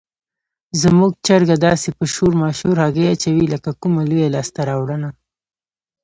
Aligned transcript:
زموږ 0.81 1.11
چرګه 1.25 1.55
داسې 1.67 1.89
په 1.97 2.05
شور 2.13 2.31
ماشور 2.41 2.75
هګۍ 2.83 3.05
اچوي 3.13 3.45
لکه 3.53 3.69
کومه 3.81 4.01
لویه 4.09 4.27
لاسته 4.35 4.59
راوړنه. 4.69 5.09